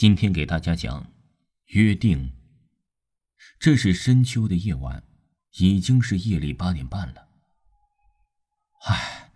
[0.00, 1.12] 今天给大家讲
[1.70, 2.30] 约定。
[3.58, 5.02] 这是深秋的夜晚，
[5.56, 7.26] 已经是夜里八点半了。
[8.84, 9.32] 唉，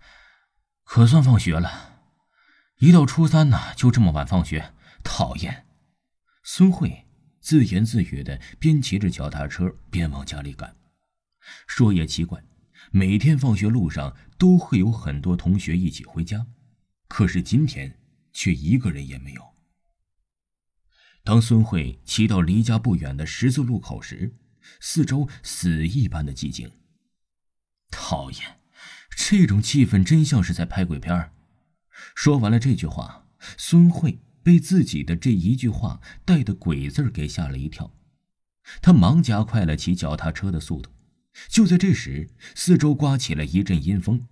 [0.85, 1.99] 可算放学了。
[2.79, 4.73] 一到初三呢，就这么晚放学，
[5.03, 5.65] 讨厌。
[6.45, 7.07] 孙慧
[7.41, 10.77] 自言自语的，边骑着脚踏车边往家里赶。
[11.67, 12.41] 说也奇怪，
[12.89, 16.47] 每天放学路上都会有很多同学一起回家，
[17.09, 17.99] 可是今天
[18.31, 19.52] 却一个人也没有。
[21.23, 24.35] 当孙慧骑到离家不远的十字路口时，
[24.81, 26.69] 四周死一般的寂静。
[27.89, 28.59] 讨厌，
[29.15, 31.31] 这种气氛真像是在拍鬼片
[32.13, 33.25] 说完了这句话，
[33.57, 37.95] 孙慧被自己的这一句话带的“鬼”字给吓了一跳，
[38.81, 40.91] 他忙加快了骑脚踏车的速度。
[41.47, 44.27] 就在这时，四周刮起了一阵阴风，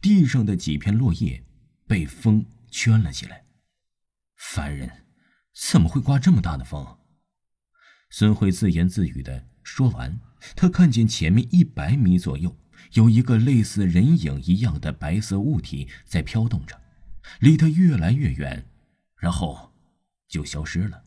[0.00, 1.44] 地上的几片落叶
[1.86, 3.44] 被风圈了起来。
[4.34, 5.03] 烦人！
[5.54, 6.98] 怎么会刮这么大的风？
[8.10, 10.20] 孙慧自言自语的说完，
[10.56, 12.56] 他看见前面一百米左右
[12.92, 16.80] 有一个类似人影一样的白色物体在飘动着，
[17.40, 18.68] 离他越来越远，
[19.16, 19.72] 然后
[20.28, 21.04] 就消失了。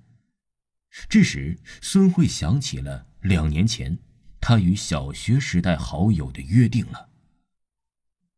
[1.10, 4.00] 这时，孙慧想起了两年前
[4.40, 7.10] 他与小学时代好友的约定了。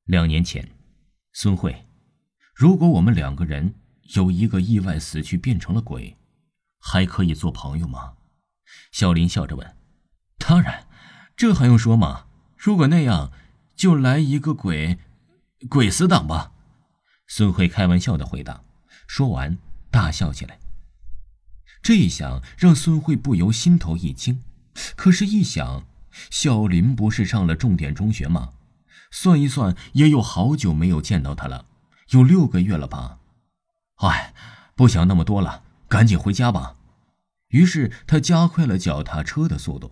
[0.05, 0.69] 两年前，
[1.33, 1.85] 孙慧，
[2.55, 3.75] 如果我们两个人……
[4.15, 6.17] 有一个意外死去变成了鬼，
[6.79, 8.13] 还可以做朋友吗？
[8.91, 9.75] 小林笑着问。
[10.37, 10.87] 当然，
[11.35, 12.25] 这还用说吗？
[12.57, 13.31] 如果那样，
[13.75, 14.97] 就来一个鬼
[15.69, 16.51] 鬼死党吧。
[17.27, 18.63] 孙慧开玩笑的回答。
[19.07, 19.57] 说完，
[19.91, 20.59] 大笑起来。
[21.81, 24.43] 这一想让孙慧不由心头一惊。
[24.95, 25.85] 可是，一想，
[26.31, 28.53] 小林不是上了重点中学吗？
[29.11, 31.65] 算一算，也有好久没有见到他了，
[32.09, 33.18] 有六个月了吧。
[33.99, 34.33] 哎，
[34.75, 36.75] 不想那么多了，赶紧回家吧。
[37.49, 39.91] 于是他加快了脚踏车的速度。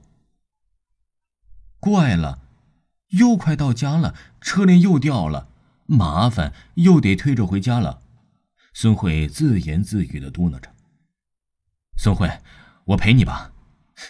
[1.80, 2.40] 怪了，
[3.10, 5.50] 又快到家了，车链又掉了，
[5.86, 8.02] 麻烦，又得推着回家了。
[8.74, 10.74] 孙慧自言自语的嘟囔着
[11.98, 12.42] ：“孙慧，
[12.86, 13.52] 我陪你吧。”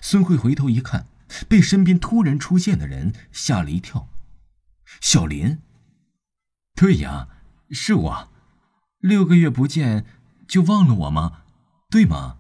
[0.02, 1.08] 孙慧回头一看，
[1.48, 4.10] 被身边突然出现的人吓了一跳。
[5.00, 5.60] 小林。
[6.76, 7.30] 对呀，
[7.72, 8.30] 是我。
[9.00, 10.06] 六个月不见，
[10.48, 11.44] 就忘了我吗？
[11.90, 12.38] 对吗？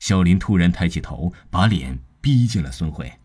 [0.00, 3.20] 小林突然抬起头，把脸逼近了孙慧。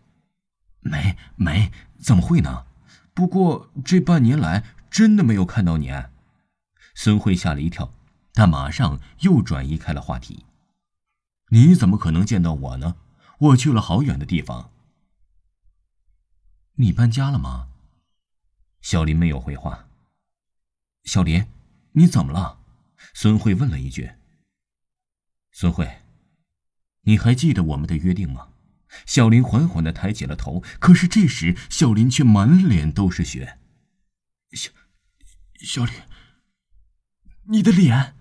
[0.80, 2.66] 没没，怎么会呢？
[3.12, 5.92] 不过这半年来真的没有看到你。
[6.94, 7.92] 孙慧吓了一跳，
[8.32, 10.46] 但马上又转移开了话题。
[11.48, 12.96] 你怎么可能见到我呢？
[13.38, 14.70] 我去了好远的地方。
[16.76, 17.68] 你搬家了吗？
[18.80, 19.88] 小林没有回话。
[21.04, 21.44] 小林。
[21.92, 22.60] 你怎么了？
[23.14, 24.12] 孙慧问了一句。
[25.52, 26.02] 孙慧，
[27.02, 28.48] 你还记得我们的约定吗？
[29.06, 33.58] 小林缓缓的抬起了头，可是这时小林却满脸都是血。
[34.52, 34.70] 小，
[35.60, 35.94] 小林，
[37.44, 38.14] 你的脸。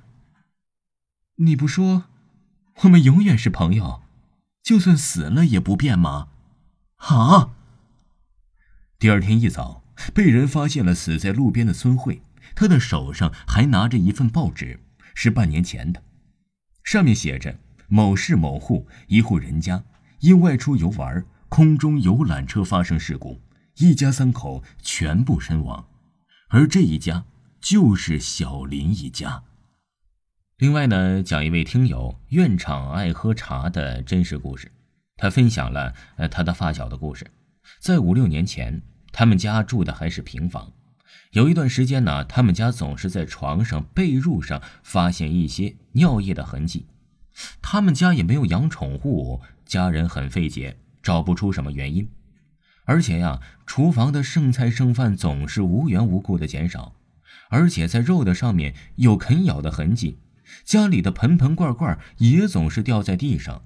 [1.35, 2.05] 你不说，
[2.83, 4.03] 我们永远是朋友，
[4.61, 6.29] 就算死了也不变吗？
[6.97, 7.55] 啊！
[8.97, 12.21] 第二天一早，被人发现了死在路边的孙慧。
[12.55, 14.79] 他的手上还拿着一份报纸，
[15.15, 16.03] 是半年前的，
[16.83, 19.83] 上面写着：“某市某户一户人家
[20.19, 23.41] 因外出游玩，空中游览车发生事故，
[23.77, 25.87] 一家三口全部身亡。”
[26.49, 27.25] 而这一家
[27.61, 29.43] 就是小林一家。
[30.57, 34.71] 另外呢，讲一位听友院长爱喝茶的真实故事，
[35.15, 35.93] 他分享了
[36.31, 37.25] 他的发小的故事，
[37.79, 38.81] 在五六年前，
[39.11, 40.73] 他们家住的还是平房。
[41.31, 46.87] 有一段时间呢，他们家总是在床上、被褥上发现一些尿液的痕迹。
[47.61, 52.09] 他们家也没有养宠物，家人很费解，找不出什么原因。
[52.85, 56.95] 而且呀，厨房的剩菜剩饭总是无缘无故的减少，
[57.49, 60.17] 而且在肉的上面有啃咬的痕迹。
[60.65, 63.61] 家里的盆盆罐罐也总是掉在地上。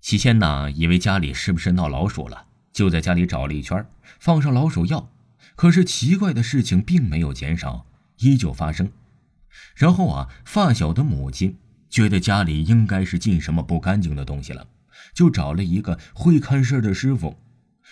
[0.00, 3.84] 起先呢，以为家里是不是闹老鼠了，就在家里找了一圈，
[4.20, 5.10] 放上老鼠药。
[5.54, 7.86] 可是奇怪的事情并没有减少，
[8.18, 8.90] 依旧发生。
[9.74, 11.56] 然后啊，发小的母亲
[11.88, 14.66] 觉得家里应该是进什么不干净的东西了，
[15.14, 17.36] 就找了一个会看事的师傅。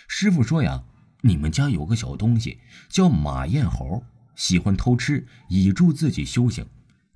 [0.07, 0.83] 师傅说呀
[1.21, 2.57] ：“你们家有个小东西
[2.89, 4.03] 叫马燕猴，
[4.35, 6.65] 喜欢偷吃，以助自己修行。”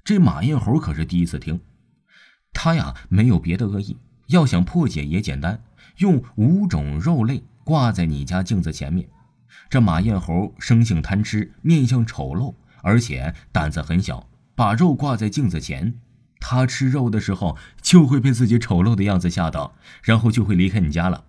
[0.05, 1.59] 这马燕猴可是第一次听。
[2.53, 3.97] 他呀，没有别的恶意，
[4.27, 5.61] 要想破解也简单，
[5.97, 9.09] 用五种肉类挂在你家镜子前面。
[9.69, 14.27] 这马燕猴生性贪吃，面相丑陋，而且胆子很小。
[14.55, 15.95] 把肉挂在镜子前，
[16.39, 21.25] 他吃肉的时候就会被自己丑陋的样子吓到，然后就会离开你家了。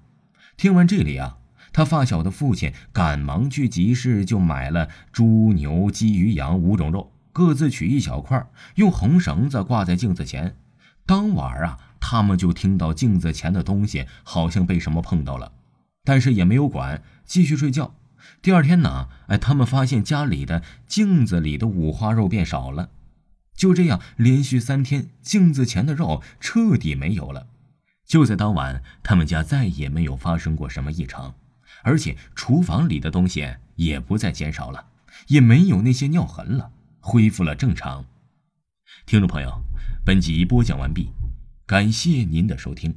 [0.57, 1.39] 听完这里啊，
[1.73, 8.47] 他发小的父亲赶忙去集市就买了猪、牛、鸡、鱼、羊五种肉，各自取一小块，
[8.77, 10.55] 用红绳子挂在镜子前。
[11.05, 15.53] 当晚啊，他们就听到镜子前的东西好像被什么碰到了，
[16.05, 17.95] 但是也没有管，继续睡觉。
[18.43, 22.91] 第二天呢，哎，他们发现家里的镜子里的五花肉变少了。
[23.55, 27.49] 就这样，连续三天，镜子前的肉彻底没有了。
[28.07, 31.35] 就在当晚，他们家再也没有发生过什么异常，
[31.83, 34.87] 而且厨房里的东西也不再减少了，
[35.29, 36.71] 也没有那些尿痕了，
[37.01, 38.05] 恢复了正常。
[39.07, 39.63] 听众朋友，
[40.05, 41.09] 本集播讲完毕，
[41.67, 42.95] 感谢您的收听。